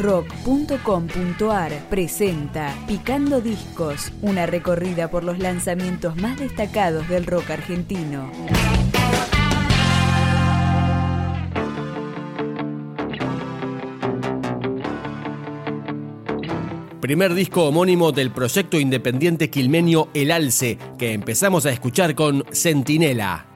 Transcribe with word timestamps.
rock.com.ar 0.00 1.72
presenta 1.90 2.74
Picando 2.86 3.40
Discos, 3.40 4.12
una 4.22 4.46
recorrida 4.46 5.10
por 5.10 5.24
los 5.24 5.38
lanzamientos 5.38 6.16
más 6.16 6.38
destacados 6.38 7.06
del 7.08 7.26
rock 7.26 7.50
argentino. 7.50 8.30
Primer 17.00 17.34
disco 17.34 17.66
homónimo 17.66 18.12
del 18.12 18.30
proyecto 18.30 18.78
independiente 18.78 19.50
quilmenio 19.50 20.08
El 20.14 20.30
Alce, 20.30 20.78
que 20.98 21.12
empezamos 21.12 21.66
a 21.66 21.72
escuchar 21.72 22.14
con 22.14 22.44
Centinela. 22.52 23.49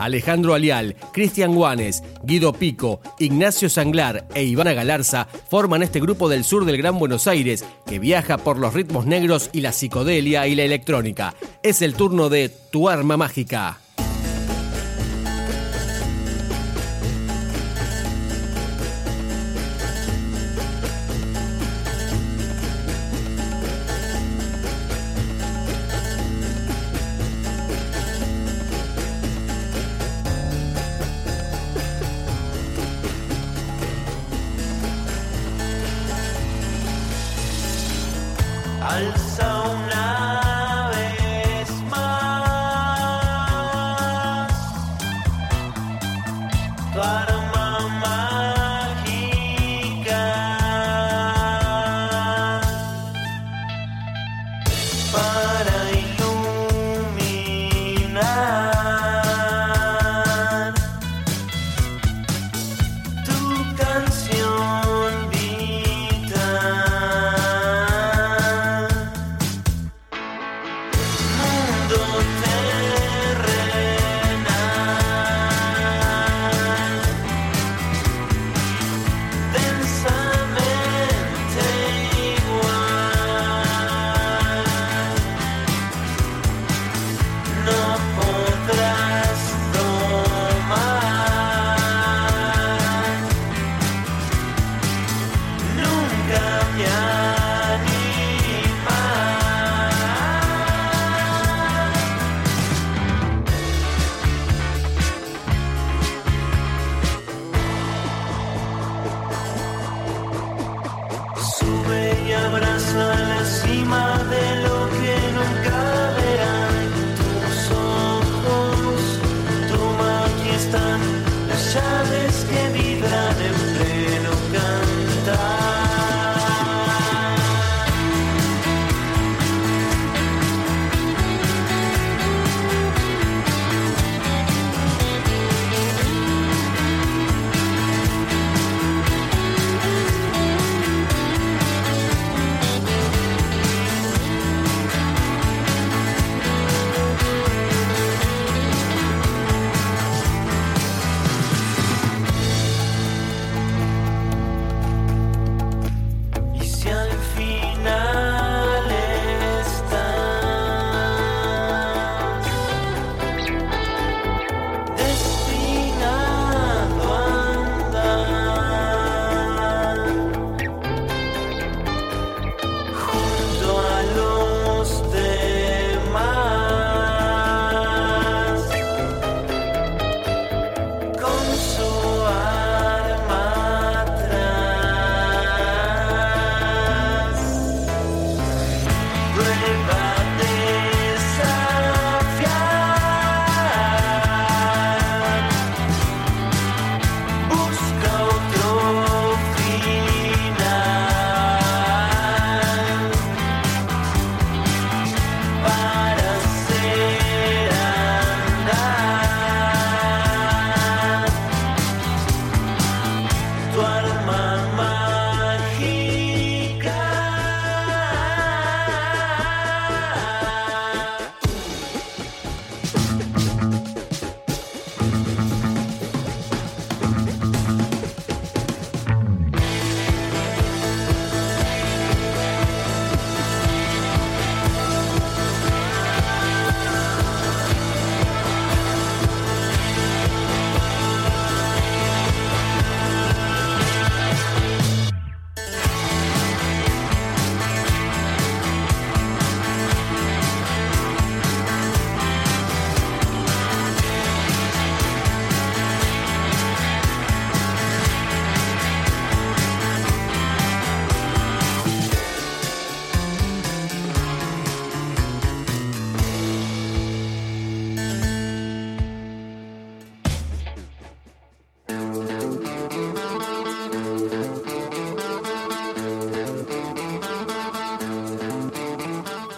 Alejandro 0.00 0.54
Alial, 0.54 0.96
Cristian 1.12 1.54
Guanes, 1.54 2.02
Guido 2.22 2.52
Pico, 2.52 3.00
Ignacio 3.18 3.68
Sanglar 3.68 4.26
e 4.34 4.44
Ivana 4.44 4.72
Galarza 4.72 5.28
forman 5.48 5.82
este 5.82 6.00
grupo 6.00 6.28
del 6.28 6.44
sur 6.44 6.64
del 6.64 6.78
Gran 6.78 6.98
Buenos 6.98 7.26
Aires 7.26 7.64
que 7.86 7.98
viaja 7.98 8.38
por 8.38 8.58
los 8.58 8.74
ritmos 8.74 9.06
negros 9.06 9.50
y 9.52 9.60
la 9.60 9.72
psicodelia 9.72 10.46
y 10.46 10.54
la 10.54 10.64
electrónica. 10.64 11.34
Es 11.62 11.82
el 11.82 11.94
turno 11.94 12.28
de 12.28 12.48
Tu 12.48 12.88
Arma 12.88 13.16
Mágica. 13.16 13.78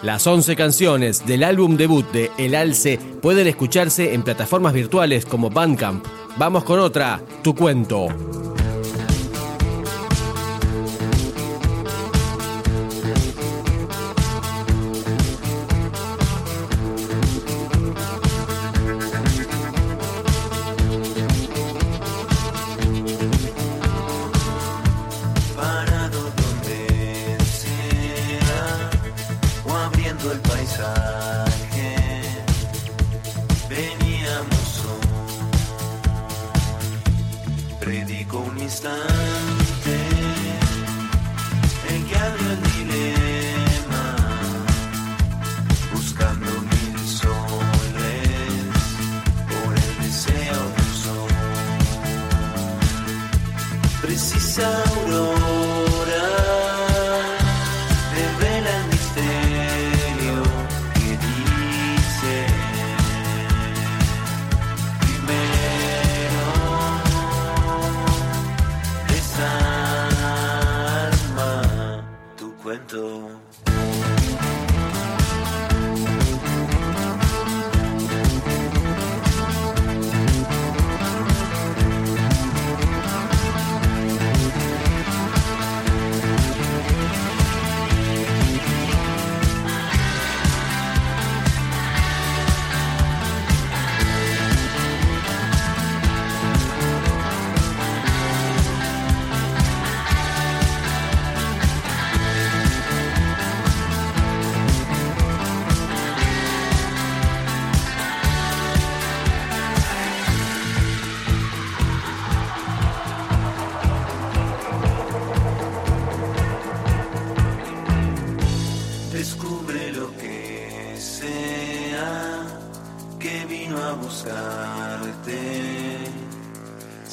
Las 0.02 0.26
11 0.26 0.56
canciones 0.56 1.24
del 1.26 1.44
álbum 1.44 1.76
debut 1.76 2.04
de 2.10 2.32
El 2.36 2.56
Alce 2.56 2.98
pueden 3.20 3.46
escucharse 3.46 4.14
en 4.14 4.24
plataformas 4.24 4.72
virtuales 4.72 5.24
como 5.24 5.48
Bandcamp. 5.48 6.04
Vamos 6.36 6.64
con 6.64 6.80
otra, 6.80 7.20
Tu 7.42 7.54
Cuento. 7.54 8.08
nights. 30.62 31.01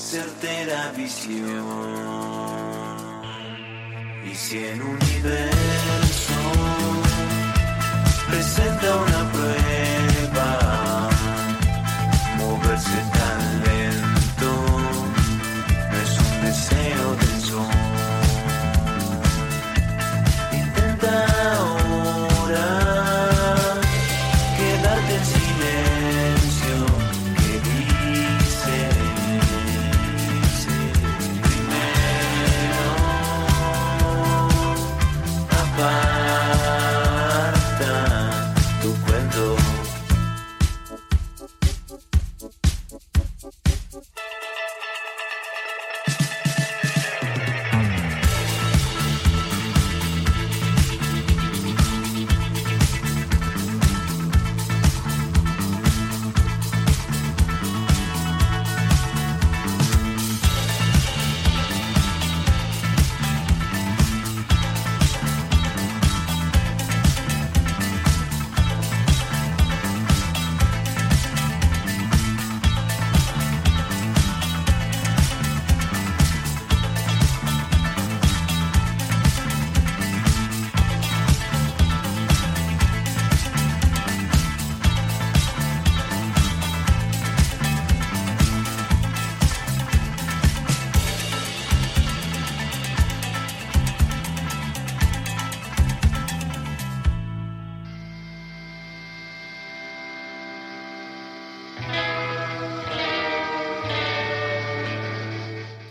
Certera 0.09 0.91
visión. 0.97 1.65
Y 4.25 4.35
si 4.35 4.57
en 4.57 4.81
un 4.81 4.89
universo 4.89 6.33
presenta 8.27 8.95
una 8.97 9.31
prueba, 9.31 9.98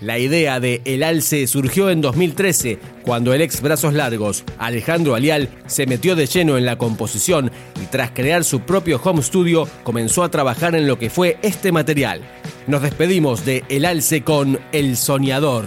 La 0.09 0.19
idea 0.19 0.59
de 0.59 0.81
El 0.87 1.03
Alce 1.03 1.47
surgió 1.47 1.91
en 1.91 2.01
2013, 2.01 2.79
cuando 3.03 3.35
el 3.35 3.43
ex 3.43 3.61
Brazos 3.61 3.93
Largos, 3.93 4.43
Alejandro 4.57 5.15
Alial, 5.15 5.51
se 5.67 5.85
metió 5.85 6.17
de 6.17 6.25
lleno 6.25 6.57
en 6.57 6.65
la 6.65 6.79
composición 6.79 7.53
y 7.79 7.85
tras 7.91 8.13
crear 8.13 8.43
su 8.43 8.61
propio 8.61 8.99
home 9.05 9.21
studio 9.21 9.69
comenzó 9.85 10.25
a 10.25 10.31
trabajar 10.31 10.75
en 10.75 10.87
lo 10.87 10.99
que 10.99 11.11
fue 11.11 11.37
este 11.43 11.73
material. 11.73 12.23
Nos 12.67 12.81
despedimos 12.81 13.45
de 13.45 13.65
El 13.69 13.85
Alce 13.85 14.23
con 14.23 14.59
El 14.73 14.97
Soñador. 14.97 15.67